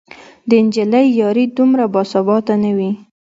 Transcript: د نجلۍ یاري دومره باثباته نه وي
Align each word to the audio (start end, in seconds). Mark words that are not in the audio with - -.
د 0.49 0.51
نجلۍ 0.65 1.07
یاري 1.21 1.45
دومره 1.57 1.83
باثباته 1.93 2.53
نه 2.63 2.71
وي 2.77 2.91